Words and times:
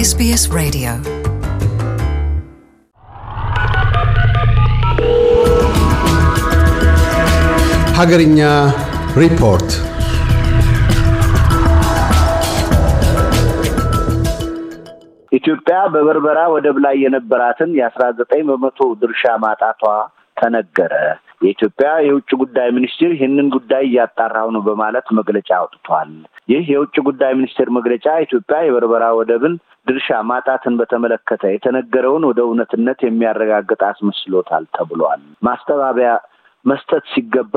SBS 0.00 0.42
Radio. 0.52 0.92
ሀገርኛ 7.98 8.40
ሪፖርት 9.16 9.70
ኢትዮጵያ 15.32 15.76
በበርበራ 15.94 16.38
ወደብ 16.54 16.78
ላይ 16.84 16.96
የነበራትን 17.04 17.72
የአስራ 17.78 18.06
ዘጠኝ 18.18 18.44
በመቶ 18.50 18.88
ድርሻ 19.02 19.24
ማጣቷ 19.44 19.82
ተነገረ። 20.36 20.94
የኢትዮጵያ 21.40 21.90
የውጭ 22.06 22.30
ጉዳይ 22.40 22.68
ሚኒስትር 22.76 23.10
ይህንን 23.14 23.46
ጉዳይ 23.54 23.84
እያጣራሁ 23.86 24.48
ነው 24.56 24.62
በማለት 24.66 25.06
መግለጫ 25.18 25.50
አውጥቷል። 25.58 26.10
ይህ 26.50 26.64
የውጭ 26.72 26.96
ጉዳይ 27.08 27.32
ሚኒስቴር 27.38 27.68
መግለጫ 27.76 28.06
ኢትዮጵያ 28.24 28.58
የበርበራ 28.62 29.04
ወደብን 29.18 29.54
ድርሻ 29.86 30.18
ማጣትን 30.30 30.74
በተመለከተ 30.80 31.52
የተነገረውን 31.52 32.26
ወደ 32.30 32.40
እውነትነት 32.46 33.00
የሚያረጋግጥ 33.04 33.80
አስመስሎታል 33.88 34.66
ተብሏል። 34.74 35.22
ማስተባበያ 35.42 36.10
መስጠት 36.64 37.04
ሲገባ 37.12 37.56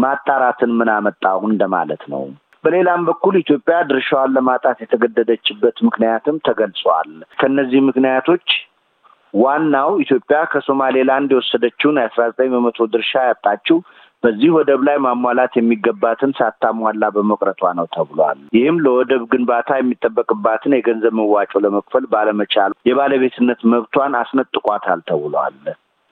ማጣራትን 0.00 0.72
ምን 0.78 0.90
አመጣው 0.94 1.40
እንደማለት 1.50 2.02
ነው። 2.12 2.24
በሌላም 2.64 3.02
በኩል 3.08 3.34
ኢትዮጵያ 3.38 3.76
ድርሻዋን 3.88 4.34
ለማጣት 4.36 4.78
የተገደደችበት 4.82 5.76
ምክንያትም 5.86 6.36
ተገልጿል። 6.48 7.10
ከእነዚህ 7.38 7.80
ምክንያቶች 7.86 8.46
ዋናው 9.34 9.90
ኢትዮጵያ 10.04 10.38
ከሶማሌላንድ 10.52 11.30
የወሰደችውን 11.34 11.98
የአስራ 12.00 12.22
ዘጠኝ 12.30 12.48
በመቶ 12.54 12.86
ድርሻ 12.92 13.12
ያጣችው 13.28 13.78
በዚህ 14.22 14.50
ወደብ 14.56 14.80
ላይ 14.86 14.96
ማሟላት 15.04 15.52
የሚገባትን 15.58 16.32
ሳታሟላ 16.38 17.04
በመቅረቷ 17.14 17.70
ነው 17.78 17.86
ተብሏል። 17.94 18.40
ይህም 18.56 18.80
ለወደብ 18.84 19.22
ግንባታ 19.32 19.78
የሚጠበቅባትን 19.78 20.74
የገንዘብ 20.76 21.14
መዋጮ 21.20 21.62
ለመክፈል 21.64 22.06
ባለመቻሉ 22.12 22.72
የባለቤትነት 22.90 23.62
መብቷን 23.72 24.18
አስነጥቋታል 24.20 25.00
ተብሏል። 25.08 25.56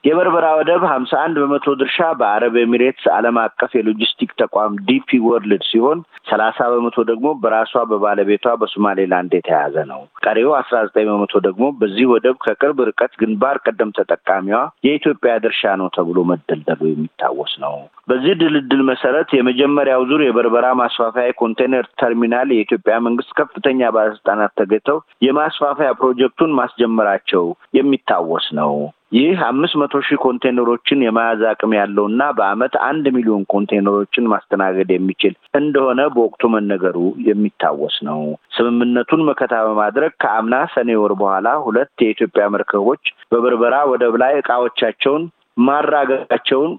የበርበራ 0.03 0.47
ወደብ 0.57 0.83
ሀምሳ 0.89 1.13
አንድ 1.23 1.37
በመቶ 1.41 1.67
ድርሻ 1.79 1.97
በአረብ 2.19 2.53
ኤሚሬትስ 2.61 3.05
ዓለም 3.15 3.37
አቀፍ 3.41 3.71
የሎጂስቲክ 3.77 4.31
ተቋም 4.41 4.77
ዲፒ 4.87 5.19
ወርልድ 5.25 5.63
ሲሆን 5.69 5.99
ሰላሳ 6.29 6.67
በመቶ 6.73 6.97
ደግሞ 7.09 7.27
በራሷ 7.41 7.83
በባለቤቷ 7.89 8.55
በሶማሌላንድ 8.61 9.33
የተያዘ 9.37 9.75
ነው። 9.91 10.01
ቀሪው 10.23 10.51
አስራ 10.59 10.77
ዘጠኝ 10.87 11.07
በመቶ 11.09 11.41
ደግሞ 11.47 11.65
በዚህ 11.79 12.07
ወደብ 12.13 12.37
ከቅርብ 12.45 12.79
ርቀት 12.89 13.13
ግንባር 13.21 13.59
ቀደም 13.65 13.91
ተጠቃሚዋ 13.99 14.59
የኢትዮጵያ 14.87 15.33
ድርሻ 15.45 15.73
ነው 15.81 15.89
ተብሎ 15.97 16.19
መደልደሉ 16.31 16.81
የሚታወስ 16.89 17.55
ነው። 17.65 17.75
በዚህ 18.09 18.33
ድልድል 18.39 18.81
መሰረት 18.89 19.29
የመጀመሪያው 19.33 20.03
ዙር 20.09 20.21
የበርበራ 20.23 20.67
ማስፋፊያ 20.79 21.23
የኮንቴነር 21.27 21.85
ተርሚናል 21.99 22.49
የኢትዮጵያ 22.53 22.95
መንግስት 23.05 23.31
ከፍተኛ 23.39 23.89
ባለስልጣናት 23.95 24.53
ተገኝተው 24.59 24.97
የማስፋፊያ 25.25 25.89
ፕሮጀክቱን 25.99 26.55
ማስጀመራቸው 26.59 27.43
የሚታወስ 27.79 28.47
ነው። 28.59 28.73
ይህ 29.13 29.37
አምስት 29.45 29.75
መቶ 29.81 29.99
ሺህ 30.07 30.17
ኮንቴነሮችን 30.23 31.03
የመያዝ 31.03 31.41
አቅም 31.51 31.71
ያለው 31.77 32.05
እና 32.09 32.23
በአመት 32.37 32.73
አንድ 32.87 33.05
ሚሊዮን 33.15 33.43
ኮንቴነሮችን 33.53 34.29
ማስተናገድ 34.33 34.89
የሚችል 34.93 35.33
እንደሆነ 35.59 36.01
በወቅቱ 36.15 36.51
መነገሩ 36.55 36.97
የሚታወስ 37.29 37.95
ነው። 38.09 38.21
ስምምነቱን 38.57 39.25
መከታ 39.29 39.55
በማድረግ 39.67 40.13
ከአምና 40.23 40.57
ሰኔ 40.75 40.97
ወር 41.01 41.15
በኋላ 41.21 41.47
ሁለት 41.65 41.93
የኢትዮጵያ 42.05 42.45
መርከቦች 42.55 43.03
በበርበራ 43.31 43.77
ወደብ 43.91 44.15
ላይ 44.23 44.35
እቃዎቻቸውን 44.39 45.25
ማራገጣቸውን 45.63 46.71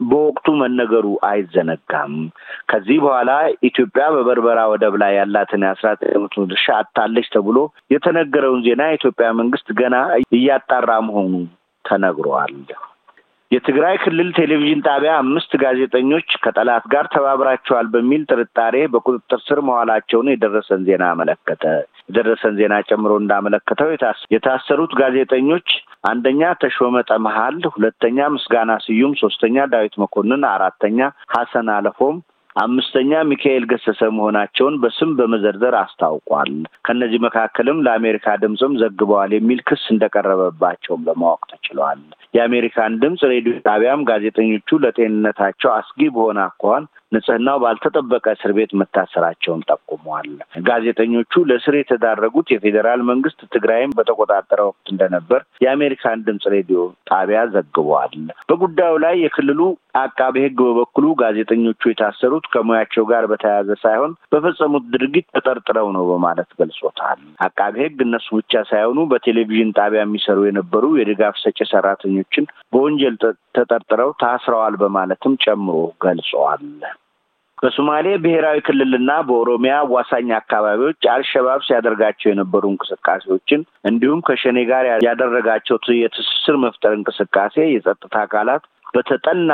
በወቅቱ 0.00 0.46
መነገሩ 0.60 1.06
አይዘነጋም። 1.28 2.14
ከዚህ 2.70 2.98
በኋላ 3.04 3.30
ኢትዮጵያ 3.68 4.06
በበርበራ 4.14 4.60
ወደብ 4.72 4.96
ላይ 5.02 5.14
ያላትን 5.18 5.64
የአስራ 5.66 5.90
ዘጠኝ 5.94 6.24
ድርሻ 6.50 6.66
አታለች 6.80 7.28
ተብሎ 7.34 7.58
የተነገረውን 7.94 8.64
ዜና 8.66 8.82
የኢትዮጵያ 8.88 9.28
መንግስት 9.40 9.70
ገና 9.80 9.96
እያጣራ 10.38 10.90
መሆኑ 11.08 11.32
ተነግሯል። 11.84 12.54
የትግራይ 13.50 13.96
ክልል 14.02 14.28
ቴሌቪዥን 14.38 14.80
ጣቢያ 14.86 15.12
አምስት 15.18 15.52
ጋዜጠኞች 15.62 16.28
ከጠላት 16.44 16.84
ጋር 16.92 17.06
ተባብራቸዋል 17.12 17.86
በሚል 17.92 18.22
ጥርጣሬ 18.30 18.76
በቁጥጥር 18.94 19.40
ስር 19.46 19.58
መዋላቸውን 19.68 20.30
የደረሰን 20.32 20.82
ዜና 20.88 21.04
አመለከተ። 21.12 21.64
የደረሰን 22.08 22.56
ዜና 22.60 22.74
ጨምሮ 22.88 23.12
እንዳመለከተው 23.22 23.90
የታሰሩት 24.34 24.94
ጋዜጠኞች 25.00 25.68
አንደኛ 26.10 26.42
ተሾመ 26.60 26.96
ጠመሃል፣ 27.10 27.58
ሁለተኛ 27.74 28.28
ምስጋና 28.34 28.72
ስዩም፣ 28.84 29.14
ሶስተኛ 29.22 29.66
ዳዊት 29.72 29.94
መኮንን፣ 30.02 30.42
አራተኛ 30.52 31.00
ሀሰን 31.34 31.70
አለፎም 31.76 32.18
አምስተኛ 32.56 33.12
ሚካኤል 33.30 33.64
ገሰሰ 33.70 34.00
መሆናቸውን 34.16 34.74
በስም 34.82 35.10
በመዘርዘር 35.18 35.74
አስታውቋል። 35.80 36.52
ከእነዚህ 36.86 37.20
መካከልም 37.24 37.82
ለአሜሪካ 37.86 38.36
ድምፅም 38.42 38.78
ዘግበዋል 38.82 39.32
የሚል 39.36 39.60
ክስ 39.68 39.84
እንደቀረበባቸውም 39.94 41.04
ለማወቅ 41.08 41.42
ተችሏል። 41.52 42.00
የአሜሪካን 42.34 42.96
ድምፅ 43.02 43.22
ሬዲዮ 43.32 43.54
ጣቢያም 43.66 44.06
ጋዜጠኞቹ 44.08 44.78
ለጤንነታቸው 44.82 45.70
አስጊ 45.74 46.08
በሆነ 46.14 46.38
አኳኋን 46.46 46.84
ንጽህናው 47.12 47.58
ባልተጠበቀ 47.62 48.26
እስር 48.36 48.52
ቤት 48.56 48.72
መታሰራቸውን 48.80 49.60
ጠቁመዋል። 49.68 50.30
ጋዜጠኞቹ 50.68 51.42
ለእስር 51.48 51.74
የተዳረጉት 51.78 52.48
የፌዴራል 52.52 53.00
መንግስት 53.10 53.40
ትግራይም 53.54 53.94
በተቆጣጠረ 53.98 54.60
ወቅት 54.68 54.86
እንደነበር 54.92 55.40
የአሜሪካን 55.64 56.24
ድምፅ 56.26 56.46
ሬዲዮ 56.54 56.80
ጣቢያ 57.10 57.42
ዘግቧል። 57.54 58.16
በጉዳዩ 58.48 58.94
ላይ 59.04 59.14
የክልሉ 59.24 59.60
አቃቤ 59.96 60.36
ሕግ 60.44 60.58
በበኩሉ 60.66 61.06
ጋዜጠኞቹ 61.20 61.82
የታሰሩት 61.90 62.46
ከሙያቸው 62.52 63.04
ጋር 63.10 63.24
በተያያዘ 63.30 63.70
ሳይሆን 63.82 64.12
በፈጸሙት 64.32 64.84
ድርጊት 64.94 65.26
ተጠርጥረው 65.34 65.88
ነው 65.96 66.04
በማለት 66.10 66.50
ገልጾታል። 66.60 67.20
አቃቤ 67.46 67.76
ሕግ 67.84 67.98
እነሱ 68.06 68.28
ብቻ 68.40 68.62
ሳይሆኑ 68.70 68.98
በቴሌቪዥን 69.12 69.72
ጣቢያ 69.78 70.02
የሚሰሩ 70.04 70.38
የነበሩ 70.46 70.84
የድጋፍ 70.98 71.38
ሰጪ 71.44 71.58
ሰራተኞችን 71.72 72.44
በወንጀል 72.72 73.16
ተጠርጥረው 73.56 74.12
ታስረዋል 74.22 74.76
በማለትም 74.82 75.40
ጨምሮ 75.44 75.76
ገልጸዋል። 76.02 76.64
በሶማሌ 77.58 78.06
ብሔራዊ 78.22 78.58
ክልልና 78.66 79.10
በኦሮሚያ 79.28 79.74
አዋሳኝ 79.82 80.28
አካባቢዎች 80.38 81.06
አልሸባብ 81.12 81.60
ሲያደርጋቸው 81.66 82.28
የነበሩ 82.30 82.64
እንቅስቃሴዎችን 82.72 83.60
እንዲሁም 83.90 84.20
ከሸኔ 84.26 84.58
ጋር 84.70 84.84
ያደረጋቸው 85.06 85.78
የትስስር 86.00 86.56
መፍጠር 86.64 86.94
እንቅስቃሴ 86.98 87.56
የጸጥታ 87.70 88.14
አካላት 88.26 88.64
በተጠና 88.94 89.52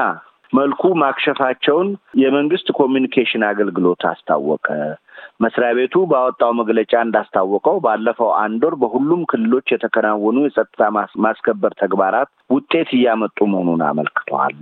መልኩ 0.52 0.82
ማክሸፋቸውን 1.02 1.88
የመንግስት 2.22 2.68
ኮሚኒኬሽን 2.78 3.42
አገልግሎት 3.48 4.02
አስታወቀ። 4.10 4.66
መስሪያ 5.42 5.70
ቤቱ 5.78 5.94
ባወጣው 6.10 6.50
መግለጫ 6.58 6.92
እንዳስታወቀው 7.04 7.76
ባለፈው 7.84 8.30
አንድ 8.42 8.62
ወር 8.66 8.74
በሁሉም 8.82 9.22
ክልሎች 9.30 9.66
የተከናወኑ 9.72 10.38
የጸጥታ 10.44 10.80
ማስከበር 11.24 11.72
ተግባራት 11.82 12.30
ውጤት 12.54 12.90
እያመጡ 12.98 13.38
መሆኑን 13.52 13.82
አመልክተዋል። 13.88 14.58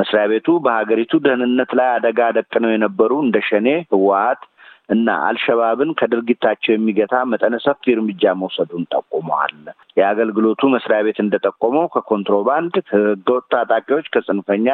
መስሪያ 0.00 0.24
ቤቱ 0.32 0.48
በሀገሪቱ 0.64 1.20
ደህንነት 1.26 1.72
ላይ 1.80 1.88
አደጋ 1.96 2.30
ደቅነው 2.38 2.72
የነበሩ 2.74 3.12
እንደ 3.24 3.38
ሸኔ፣ 3.48 3.66
ህወሀት 3.94 4.42
እና 4.90 5.08
አልሸባብን 5.26 5.90
ከድርጊታቸው 5.98 6.72
የሚገታ 6.74 7.14
መጠነ 7.30 7.56
ሰፊ 7.64 7.92
እርምጃ 7.94 8.32
መውሰዱን 8.40 8.84
ጠቁመዋል። 8.92 9.54
የአገልግሎቱ 9.96 10.70
መስሪያ 10.74 10.98
ቤት 11.06 11.18
እንደጠቆመው 11.24 11.86
ከኮንትሮባንድ፣ 11.94 12.74
ከህገወጥ 12.88 13.44
ታጣቂዎች፣ 13.54 14.08
ከጽንፈኛ 14.14 14.68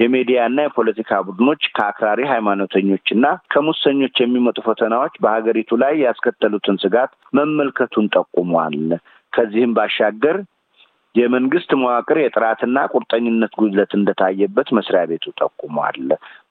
የሚዲያ 0.00 0.38
እና 0.48 0.60
የፖለቲካ 0.64 1.20
ቡድኖች 1.26 1.62
ከአክራሪ 1.76 2.20
ሃይማኖተኞች 2.30 3.06
እና 3.14 3.24
ከሙሰኞች 3.52 4.14
የሚመጡ 4.22 4.58
ፈተናዎች 4.68 5.14
በሀገሪቱ 5.24 5.78
ላይ 5.82 5.94
ያስከተሉትን 6.04 6.78
ስጋት 6.84 7.10
መመልከቱን 7.34 8.06
ጠቁሟል። 8.14 8.78
ከዚህም 9.32 9.74
ባሻገር 9.76 10.36
የመንግስት 11.14 11.70
መዋቅር 11.78 12.16
የጥራትና 12.20 12.78
ቁርጠኝነት 12.92 13.52
ጉድለት 13.58 13.92
እንደታየበት 13.96 14.68
መስሪያ 14.76 15.02
ቤቱ 15.10 15.32
ጠቁሟል። 15.40 15.98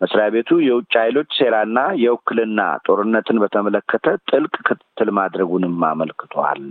መስሪያ 0.02 0.25
ቤቱ 0.36 0.59
የውጭ 0.66 0.92
ኃይሎች 1.02 1.30
ሴራና 1.38 1.80
የውክልና 2.03 2.59
ጦርነትን 2.88 3.42
በተመለከተ 3.44 4.16
ጥልቅ 4.30 4.54
ክትትል 4.62 5.12
ማድረጉንም 5.19 5.78
አመልክቷል። 5.89 6.63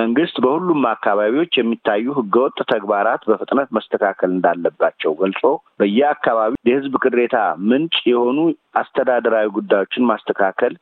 መንግስት 0.00 0.36
በሁሉም 0.44 0.82
አካባቢዎች 0.92 1.52
የሚታዩ 1.56 2.06
ህገወጥ 2.18 2.58
ተግባራት 2.72 3.22
በፍጥነት 3.30 3.70
መስተካከል 3.78 4.30
እንዳለባቸው 4.32 5.14
ገልጾ 5.20 5.42
በየአካባቢው 5.80 6.60
የህዝብ 6.68 6.94
ቅሬታ 7.04 7.36
ምንጭ 7.68 7.96
የሆኑ 8.10 8.38
አስተዳደራዊ 8.76 9.46
ጉዳዮችን 9.56 10.08
ማስተካከል 10.08 10.72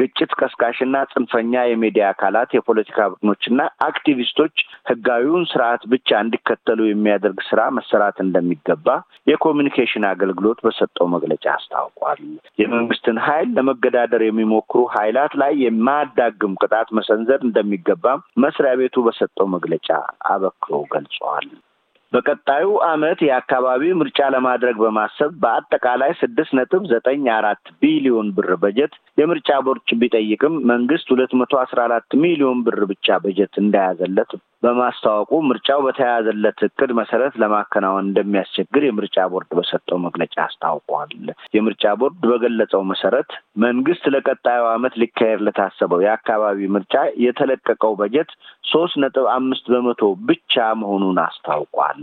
ግጭት 0.00 0.32
ቀስቃሽና 0.40 0.96
ጽንፈኛ 1.12 1.62
የሚዲያ 1.66 2.04
አካላት፣ 2.12 2.50
የፖለቲካ 2.56 2.98
ቡድኖችና 3.12 3.58
አክቲቪስቶች 3.86 4.54
ህጋዊውን 4.90 5.44
ስርዓት 5.50 5.82
ብቻ 5.92 6.20
እንዲከተሉ 6.24 6.80
የሚያደርግ 6.88 7.40
ስራ 7.48 7.60
መሰራት 7.78 8.18
እንደሚገባ 8.24 8.86
የኮሚኒኬሽን 9.30 10.06
አገልግሎት 10.10 10.60
በሰጠው 10.66 11.08
መግለጫ 11.14 11.44
አስታውቋል። 11.56 12.22
የመንግስትን 12.60 13.18
ኃይል 13.26 13.48
ለመገዳደር 13.56 14.24
የሚሞክሩ 14.26 14.82
ኃይላት 14.96 15.34
ላይ 15.42 15.54
የማያዳግም 15.64 16.58
ቅጣት 16.62 16.90
መሰንዘር 16.98 17.40
እንደሚገባም 17.48 18.24
መስሪያ 18.44 18.72
ቤቱ 18.80 18.96
በሰጠው 19.06 19.48
መግለጫ 19.56 19.88
አበክሮ 20.30 20.72
ገልጸዋል። 20.94 21.48
በቀጣዩ 22.12 22.68
ዓመት 22.86 23.18
የአካባቢ 23.26 23.82
ምርጫ 23.98 24.20
ለማድረግ 24.34 24.76
በማሰብ 24.82 25.32
በአጠቃላይ 25.42 26.12
ስድስት 26.20 26.52
ነጥብ 26.58 26.82
ዘጠኝ 26.92 27.24
አራት 27.36 27.64
ቢሊዮን 27.82 28.28
ብር 28.36 28.50
በጀት 28.62 28.94
የምርጫ 29.18 29.58
ቦርድ 29.66 29.90
ቢጠይቅም 30.00 30.54
መንግስት 30.72 31.08
ሁለት 31.14 31.34
መቶ 31.40 31.54
አስራ 31.62 31.80
አራት 31.88 32.10
ሚሊዮን 32.24 32.60
ብር 32.66 32.80
ብቻ 32.92 33.18
በጀት 33.24 33.54
እንደያዘለት 33.62 34.32
በማስታወቁ 34.62 35.30
ምርጫው 35.46 35.80
በተያያዘለት 35.84 36.58
እቅድ 36.66 36.90
መሰረት 36.98 37.34
ለማከናወን 37.42 38.06
እንደሚያስቸግር 38.06 38.82
የምርጫ 38.86 39.26
ቦርድ 39.32 39.50
በሰጠው 39.58 39.98
መግለጫ 40.04 40.34
አስታውቋል። 40.44 41.12
የምርጫ 41.56 41.92
ቦርድ 42.00 42.20
በገለጸው 42.30 42.82
መሰረት 42.90 43.30
መንግስት 43.64 44.04
ለቀጣዩ 44.14 44.62
ዓመት 44.72 44.94
ሊካሄድ 45.02 45.42
ለታሰበው 45.46 46.02
የአካባቢ 46.04 46.68
ምርጫ 46.74 46.94
የተለቀቀው 47.24 47.94
በጀት 48.00 48.32
ሶስት 48.70 48.96
ነጥብ 49.02 49.26
አምስት 49.34 49.66
በመቶ 49.72 50.02
ብቻ 50.28 50.54
መሆኑን 50.80 51.20
አስታውቋል። 51.24 52.02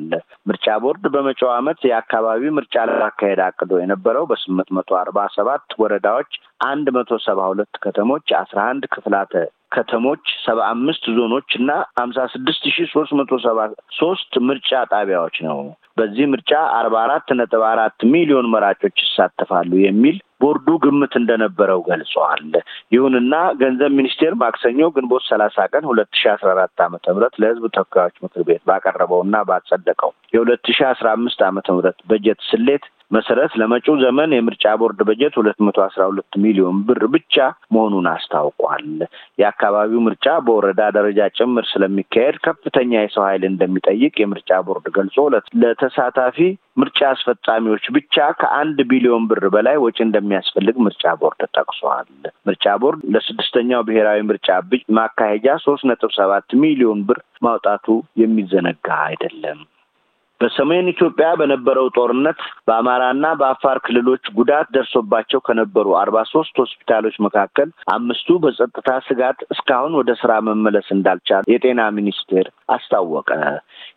ምርጫ 0.49 0.67
ቦርድ 0.83 1.05
በመጪው 1.13 1.51
ዓመት 1.57 1.79
የአካባቢ 1.89 2.43
ምርጫ 2.57 2.75
ለማካሄድ 2.91 3.41
አቅዶ 3.47 3.71
የነበረው 3.81 4.25
በስምንት 4.31 4.71
መቶ 4.77 4.89
አርባ 5.01 5.27
ሰባት 5.37 5.77
ወረዳዎች 5.81 6.31
አንድ 6.67 6.87
መቶ 6.95 7.19
ሰባ 7.25 7.39
ሁለት 7.51 7.73
ከተሞች 7.83 8.27
አስራ 8.39 8.59
አንድ 8.71 8.83
ክፍላተ 8.93 9.33
ከተሞች 9.71 10.25
ሰባ 10.43 10.59
አምስት 10.73 11.05
ዞኖች 11.17 11.49
እና 11.59 11.71
ሀምሳ 11.99 12.19
ስድስት 12.33 12.63
ሺ 12.73 12.85
ሶስት 12.91 13.11
መቶ 13.19 13.39
ሰባ 13.45 13.59
ሶስት 13.97 14.33
ምርጫ 14.47 14.69
ጣቢያዎች 14.91 15.37
ነው። 15.47 15.57
በዚህ 15.97 16.25
ምርጫ 16.33 16.51
አርባ 16.77 16.95
አራት 17.03 17.27
ነጥብ 17.39 17.63
አራት 17.69 17.99
ሚሊዮን 18.11 18.49
መራጮች 18.53 18.97
ይሳተፋሉ 19.03 19.71
የሚል 19.83 20.17
ቦርዱ 20.41 20.67
ግምት 20.83 21.13
እንደነበረው 21.19 21.79
ገልጸዋል። 21.87 22.41
ይሁንና 22.95 23.33
ገንዘብ 23.61 23.91
ሚኒስቴር 23.99 24.33
ማክሰኞ 24.41 24.89
ግንቦት 24.95 25.23
ሰላሳ 25.29 25.65
ቀን 25.71 25.87
ሁለት 25.89 26.11
ሺ 26.19 26.29
አስራ 26.33 26.49
አራት 26.55 26.83
ዓመተ 26.85 27.05
ምህረት 27.15 27.35
ለሕዝብ 27.41 27.65
ተወካዮች 27.77 28.17
ምክር 28.25 28.43
ቤት 28.49 28.61
ባቀረበው 28.69 29.21
እና 29.25 29.41
ባጸደቀው 29.49 30.11
የሁለት 30.35 30.69
ሺ 30.71 30.85
አስራ 30.91 31.09
አምስት 31.17 31.41
ዓመተ 31.47 31.67
ምህረት 31.77 31.99
በጀት 32.11 32.41
ስሌት 32.49 32.85
መሰረት 33.11 33.51
ለመጪው 33.59 33.95
ዘመን 34.01 34.31
የምርጫ 34.35 34.65
ቦርድ 34.79 34.99
በጀት 35.07 35.33
ሁለት 35.39 35.59
መቶ 35.65 35.77
አስራ 35.85 36.01
ሁለት 36.09 36.33
ሚሊዮን 36.43 36.77
ብር 36.87 37.03
ብቻ 37.13 37.35
መሆኑን 37.73 38.07
አስታውቋል። 38.11 38.87
የአካባቢው 39.41 40.01
ምርጫ 40.07 40.27
በወረዳ 40.45 40.81
ደረጃ 40.97 41.29
ጭምር 41.37 41.65
ስለሚካሄድ 41.69 42.37
ከፍተኛ 42.47 42.91
የሰው 42.99 43.25
ኃይል 43.27 43.45
እንደሚጠይቅ 43.49 44.13
የምርጫ 44.19 44.59
ቦርድ 44.67 44.87
ገልጾ 44.97 45.15
ለተሳታፊ 45.63 46.39
ምርጫ 46.77 46.99
አስፈጻሚዎች 47.11 47.85
ብቻ 47.95 48.25
ከአንድ 48.41 48.79
ቢሊዮን 48.89 49.23
ብር 49.29 49.43
በላይ 49.55 49.77
ወጪ 49.85 49.97
እንደሚያስፈልግ 50.05 50.75
ምርጫ 50.85 51.15
ቦርድ 51.21 51.41
ጠቅሷል። 51.55 52.09
ምርጫ 52.47 52.75
ቦርድ 52.83 53.01
ለስድስተኛው 53.13 53.87
ብሔራዊ 53.87 54.19
ምርጫ 54.29 54.49
ማካሄጃ 54.97 55.57
ሶስት 55.65 55.85
ነጥብ 55.91 56.13
ሰባት 56.17 56.49
ሚሊዮን 56.63 57.01
ብር 57.09 57.19
ማውጣቱ 57.43 57.87
የሚዘነጋ 58.21 58.87
አይደለም። 59.07 59.59
በሰሜን 60.41 60.89
ኢትዮጵያ 60.91 61.27
በነበረው 61.39 61.87
ጦርነት 61.95 62.39
በአማራና 62.67 63.25
በአፋር 63.39 63.77
ክልሎች 63.85 64.25
ጉዳት 64.37 64.67
ደርሶባቸው 64.75 65.39
ከነበሩ 65.47 65.87
አርባ 66.01 66.17
ሶስት 66.31 66.55
ሆስፒታሎች 66.61 67.15
መካከል 67.25 67.69
አምስቱ 67.93 68.37
በጸጥታ 68.43 68.89
ስጋት 69.07 69.39
እስካሁን 69.53 69.95
ወደ 69.99 70.11
ስራ 70.21 70.33
መመለስ 70.47 70.89
እንዳልቻሉ 70.95 71.43
የጤና 71.53 71.81
ሚኒስቴር 71.97 72.47
አስታወቀ። 72.75 73.29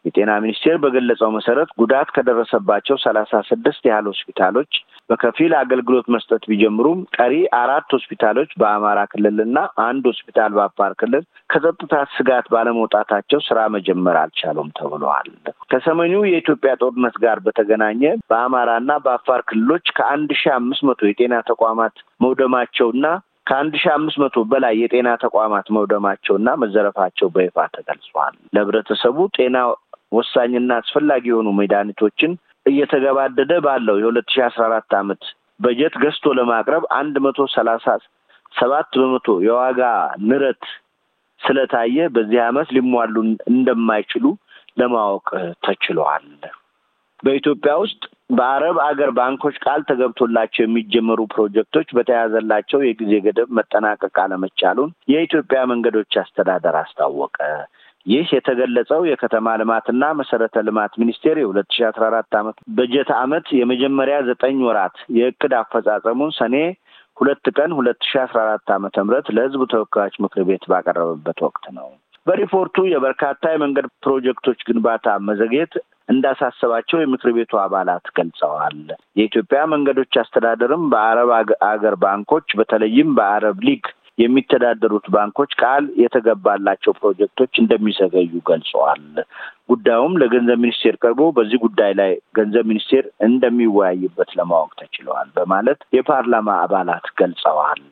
የጤና 0.06 0.32
ሚኒስቴር 0.44 0.76
በገለጸው 0.82 1.30
መሰረት 1.36 1.70
ጉዳት 1.80 2.08
ከደረሰባቸው 2.16 2.98
ሰላሳ 3.04 3.42
ስድስት 3.50 3.82
ያህል 3.90 4.08
ሆስፒታሎች 4.10 4.72
በከፊል 5.10 5.52
አገልግሎት 5.60 6.06
መስጠት 6.14 6.42
ቢጀምሩም 6.50 6.98
ቀሪ 7.16 7.34
አራት 7.60 7.88
ሆስፒታሎች 7.94 8.50
በአማራ 8.60 9.00
ክልልና 9.12 9.58
አንድ 9.84 10.04
ሆስፒታል 10.10 10.52
በአፋር 10.56 10.92
ክልል 11.00 11.24
ከጸጥታ 11.50 11.94
ስጋት 12.14 12.46
ባለመውጣታቸው 12.54 13.40
ስራ 13.46 13.60
መጀመር 13.74 14.16
አልቻሉም 14.20 14.68
ተብለዋል። 14.78 15.28
ከሰሜኑ 15.70 16.14
የኢትዮጵያ 16.30 16.72
ጦርነት 16.80 17.16
ጋር 17.24 17.38
በተገናኘ 17.44 18.02
በአማራና 18.30 18.92
በአፋር 19.04 19.40
ክልሎች 19.48 19.86
ከአንድ 19.98 20.30
ሺ 20.40 20.52
አምስት 20.56 20.82
መቶ 20.88 21.00
የጤና 21.08 21.36
ተቋማት 21.50 21.94
መውደማቸውና 22.24 23.06
ከአንድ 23.46 23.74
ሺ 23.82 23.86
አምስት 23.94 24.18
መቶ 24.22 24.36
በላይ 24.50 24.74
የጤና 24.80 25.10
ተቋማት 25.22 25.66
መውደማቸውና 25.76 26.48
መዘረፋቸው 26.62 27.28
በይፋ 27.36 27.66
ተገልጿል። 27.74 28.34
ለህብረተሰቡ 28.54 29.16
ጤና 29.36 29.56
ወሳኝና 30.12 30.70
አስፈላጊ 30.80 31.24
የሆኑ 31.30 31.48
መድኃኒቶችን 31.58 32.32
እየተገባደደ 32.66 33.52
ባለው 33.66 33.96
የሁለት 34.00 34.28
ሺ 34.34 34.42
አስራ 34.46 34.62
አራት 34.68 34.94
ዓመት 35.00 35.22
በጀት 35.60 35.94
ገዝቶ 36.02 36.32
ለማቅረብ 36.38 36.84
አንድ 36.98 37.16
መቶ 37.24 37.46
ሰላሳ 37.54 37.86
ሰባት 38.52 38.90
በመቶ 39.00 39.28
የዋጋ 39.46 39.80
ንረት 40.28 40.64
ስለታየ 41.40 42.06
በዚህ 42.14 42.40
ዓመት 42.46 42.68
ሊሟሉ 42.76 43.14
እንደማይችሉ 43.52 44.24
ለማወቅ 44.76 45.28
ተችሏል። 45.64 46.26
በኢትዮጵያ 47.22 47.72
ውስጥ 47.82 48.02
በአረብ 48.30 48.76
አገር 48.84 49.10
ባንኮች 49.16 49.56
ቃል 49.64 49.80
ተገብቶላቸው 49.88 50.62
የሚጀመሩ 50.64 51.20
ፕሮጀክቶች 51.32 51.88
በተያዘላቸው 51.96 52.80
የጊዜ 52.84 53.12
ገደብ 53.24 53.48
መጠናቀቅ 53.58 54.14
አለመቻሉን 54.22 54.90
የኢትዮጵያ 55.12 55.60
መንገዶች 55.72 56.14
አስተዳደር 56.22 56.76
አስታወቀ። 56.80 57.38
ይህ 58.06 58.28
የተገለጸው 58.34 59.00
የከተማ 59.08 59.56
ልማትና 59.60 60.04
መሰረተ 60.20 60.62
ልማት 60.66 60.92
ሚኒስቴር 61.00 61.38
የሁለት 61.40 61.68
ሺ 61.76 61.84
አስራ 61.88 62.04
አራት 62.10 62.34
ዓመት 62.40 62.56
በጀት 62.76 63.10
ዓመት 63.18 63.46
የመጀመሪያ 63.58 64.18
ዘጠኝ 64.28 64.58
ወራት 64.68 64.96
የእቅድ 65.18 65.54
አፈጻጸሙን 65.58 66.32
ሰኔ 66.38 66.56
ሁለት 67.16 67.46
ቀን 67.56 67.70
ሁለት 67.78 68.00
ሺ 68.08 68.20
አስራ 68.22 68.38
አራት 68.46 68.70
ዓመተ 68.76 69.04
ምህረት 69.06 69.26
ለሕዝብ 69.36 69.62
ተወካዮች 69.72 70.16
ምክር 70.24 70.44
ቤት 70.48 70.64
ባቀረበበት 70.72 71.40
ወቅት 71.46 71.66
ነው። 71.78 71.88
በሪፖርቱ 72.30 72.76
የበርካታ 72.88 73.42
የመንገድ 73.52 73.86
ፕሮጀክቶች 74.04 74.58
ግንባታ 74.66 75.06
መዘግየት 75.28 75.72
እንዳሳሰባቸው 76.08 76.98
የምክር 77.00 77.30
ቤቱ 77.36 77.52
አባላት 77.62 78.04
ገልጸዋል። 78.18 78.76
የኢትዮጵያ 79.18 79.60
መንገዶች 79.72 80.18
አስተዳደርም 80.22 80.84
በአረብ 80.92 81.30
አገር 81.70 81.94
ባንኮች 82.04 82.46
በተለይም 82.60 83.10
በአረብ 83.18 83.58
ሊግ 83.68 83.84
የሚተዳደሩት 84.18 85.06
ባንኮች 85.14 85.52
ቃል 85.60 85.84
የተገባላቸው 86.02 86.92
ፕሮጀክቶች 86.98 87.52
እንደሚዘገዩ 87.62 88.32
ገልጸዋል። 88.48 89.04
ጉዳዩም 89.70 90.18
ለገንዘብ 90.22 90.58
ሚኒስቴር 90.64 90.96
ቀርቦ 91.02 91.30
በዚህ 91.36 91.58
ጉዳይ 91.66 91.92
ላይ 92.00 92.10
ገንዘብ 92.38 92.64
ሚኒስቴር 92.70 93.04
እንደሚወያይበት 93.28 94.32
ለማወቅ 94.40 94.72
ተችለዋል 94.80 95.30
በማለት 95.38 95.80
የፓርላማ 95.98 96.58
አባላት 96.64 97.06
ገልጸዋል። 97.20 97.82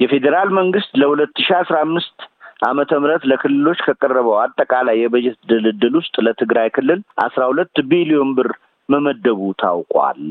የፌዴራል 0.00 0.50
መንግስት 0.58 0.90
ለሁለት 1.00 1.36
ሺ 1.40 1.54
አስራ 1.58 1.76
አምስት 1.84 2.16
ዓመተ 2.60 2.92
ምህረት 3.00 3.24
ለክልሎች 3.30 3.78
ከቀረበው 3.86 4.36
አጠቃላይ 4.42 4.96
የበጀት 5.00 5.38
ድልድል 5.50 5.94
ውስጥ 6.00 6.14
ለትግራይ 6.26 6.68
ክልል 6.76 7.00
አስራ 7.24 7.42
ሁለት 7.50 7.76
ቢሊዮን 7.90 8.30
ብር 8.38 8.50
መመደቡ 8.88 9.40
ታውቋል። 9.62 10.22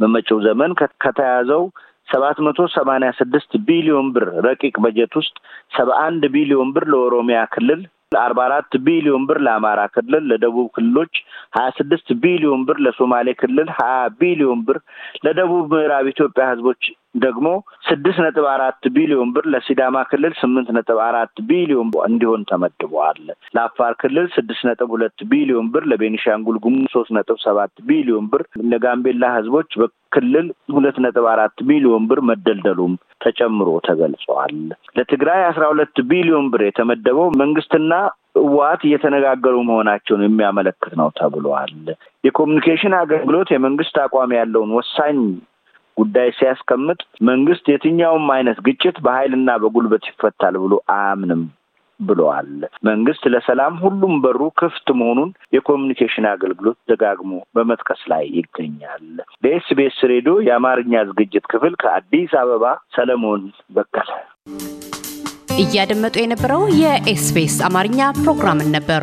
በመጪው 0.00 0.38
ዘመን 0.46 0.72
ከተያዘው 1.04 1.64
ሰባት 2.08 2.38
መቶ 2.46 2.60
ሰማንያ 2.74 3.10
ስድስት 3.18 3.52
ቢሊዮን 3.68 4.08
ብር 4.14 4.26
ረቂቅ 4.46 4.74
በጀት 4.84 5.12
ውስጥ 5.20 5.34
ሰባ 5.76 5.90
አንድ 6.06 6.22
ቢሊዮን 6.34 6.70
ብር 6.74 6.84
ለኦሮሚያ 6.92 7.40
ክልል 7.54 7.82
አርባ 8.20 8.38
አራት 8.44 8.72
ቢሊዮን 8.86 9.22
ብር 9.28 9.38
ለአማራ 9.46 9.80
ክልል፣ 9.94 10.24
ለደቡብ 10.30 10.66
ክልሎች 10.76 11.14
ሀያ 11.56 11.68
ስድስት 11.78 12.08
ቢሊዮን 12.22 12.62
ብር፣ 12.66 12.78
ለሶማሌ 12.86 13.34
ክልል 13.42 13.68
ሀያ 13.78 14.00
ቢሊዮን 14.20 14.60
ብር፣ 14.66 14.78
ለደቡብ 15.26 15.64
ምዕራብ 15.74 16.08
ኢትዮጵያ 16.12 16.46
ህዝቦች 16.52 16.82
ደግሞ 17.16 17.46
ስድስት 17.88 18.18
ነጥብ 18.24 18.46
አራት 18.52 18.82
ቢሊዮን 18.94 19.30
ብር፣ 19.34 19.44
ለሲዳማ 19.52 19.96
ክልል 20.10 20.34
ስምንት 20.40 20.68
ነጥብ 20.76 20.98
አራት 21.06 21.34
ቢሊዮን 21.48 21.88
እንዲሆን 22.06 22.46
ተመድበዋል። 22.50 23.18
ለአፋር 23.56 23.92
ክልል 24.02 24.26
ስድስት 24.36 24.62
ነጥብ 24.68 24.90
ሁለት 24.96 25.18
ቢሊዮን 25.32 25.66
ብር፣ 25.74 25.84
ለቤኒሻንጉል 25.92 26.58
ጉሙዝ 26.64 26.86
ሶስት 26.94 27.12
ነጥብ 27.18 27.38
ሰባት 27.44 27.74
ቢሊዮን 27.88 28.28
ብር፣ 28.32 28.42
ለጋምቤላ 28.72 29.24
ህዝቦች 29.36 29.70
በክልል 29.82 30.46
ሁለት 30.74 30.98
ነጥብ 31.06 31.26
አራት 31.32 31.56
ቢሊዮን 31.68 32.06
ብር 32.10 32.20
መደልደሉም 32.30 32.94
ተጨምሮ 33.22 33.68
ተገልጸዋል። 33.86 34.54
ለትግራይ 34.96 35.40
አስራ 35.46 35.64
ሁለት 35.72 35.96
ቢሊዮን 36.10 36.46
ብር 36.52 36.62
የተመደበው 36.66 37.28
መንግስትና 37.42 37.92
ህወሓት 38.40 38.82
እየተነጋገሩ 38.88 39.56
መሆናቸውን 39.68 40.22
የሚያመለክት 40.24 40.92
ነው 41.00 41.08
ተብሏል። 41.18 41.72
የኮሚኒኬሽን 42.24 42.94
አገልግሎት 43.00 43.48
የመንግስት 43.52 43.96
አቋም 44.04 44.36
ያለውን 44.38 44.70
ወሳኝ 44.78 45.18
ጉዳይ 45.96 46.28
ሲያስቀምጥ 46.36 47.00
መንግስት 47.28 47.64
የትኛውም 47.70 48.28
አይነት 48.36 48.60
ግጭት 48.66 48.96
በኃይልና 49.04 49.50
በጉልበት 49.62 50.04
ይፈታል 50.10 50.54
ብሎ 50.62 50.74
አያምንም 50.94 51.42
ብለዋል። 52.02 52.50
መንግስት 52.88 53.24
ለሰላም 53.34 53.74
ሁሉም 53.84 54.14
በሩ 54.24 54.40
ክፍት 54.60 54.88
መሆኑን 55.00 55.30
የኮሚኒኬሽን 55.56 56.28
አገልግሎት 56.32 56.78
ደጋግሞ 56.92 57.32
በመጥቀስ 57.56 58.02
ላይ 58.12 58.24
ይገኛል። 58.38 59.06
ለኤስቢኤስ 59.44 59.98
ሬዲዮ 60.12 60.34
የአማርኛ 60.48 61.04
ዝግጅት 61.10 61.46
ክፍል 61.52 61.74
ከአዲስ 61.82 62.34
አበባ 62.42 62.64
ሰለሞን 62.96 63.44
በቀለ። 63.76 64.10
እያደመጡ 65.58 66.14
የነበረው 66.20 66.62
የኤስቢኤስ 66.82 67.58
አማርኛ 67.66 68.00
ፕሮግራምን 68.20 68.70
ነበር። 68.76 69.02